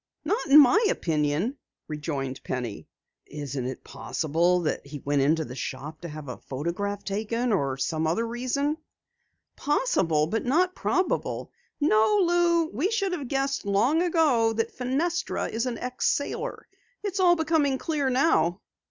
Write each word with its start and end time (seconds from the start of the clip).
"Not 0.25 0.47
in 0.47 0.59
my 0.59 0.83
opinion," 0.89 1.57
rejoined 1.87 2.43
Penny. 2.43 2.87
"Isn't 3.27 3.67
it 3.67 3.83
possible 3.83 4.61
that 4.61 4.83
he 4.83 4.97
went 4.97 5.21
into 5.21 5.45
the 5.45 5.53
shop 5.53 6.01
to 6.01 6.07
have 6.09 6.27
a 6.27 6.37
photograph 6.39 7.03
taken, 7.03 7.53
or 7.53 7.73
for 7.77 7.77
some 7.77 8.07
other 8.07 8.25
reason?" 8.25 8.77
"Possible 9.55 10.25
but 10.25 10.43
not 10.43 10.73
probable. 10.73 11.51
No, 11.79 12.17
Lou, 12.23 12.65
we 12.71 12.89
should 12.89 13.11
have 13.11 13.27
guessed 13.27 13.63
long 13.63 14.01
ago 14.01 14.53
that 14.53 14.73
Fenestra 14.75 15.47
is 15.49 15.67
an 15.67 15.77
ex 15.77 16.07
sailor. 16.07 16.67
It's 17.03 17.19
all 17.19 17.35
becoming 17.35 17.77
clear 17.77 18.09
now." 18.09 18.61